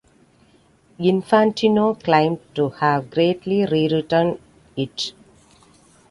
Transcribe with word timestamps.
Infantino 0.97 1.93
claimed 2.01 2.39
to 2.55 2.69
have 2.69 3.11
greatly 3.11 3.67
rewritten 3.67 4.39
it. 4.75 5.13